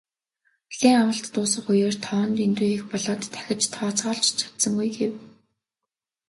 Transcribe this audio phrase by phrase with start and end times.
[0.71, 5.13] "Хүлээн авалт дуусах үеэр тоо нь дэндүү их болоод дахиж тооцоолж ч чадсангүй" гэв.